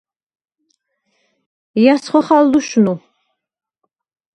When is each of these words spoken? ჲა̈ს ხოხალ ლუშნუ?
ჲა̈ს 1.81 2.05
ხოხალ 2.11 2.45
ლუშნუ? 2.51 2.93